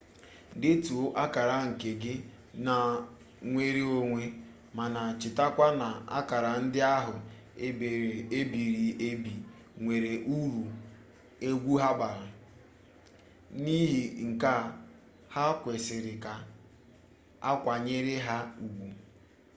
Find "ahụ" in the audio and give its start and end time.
6.95-7.15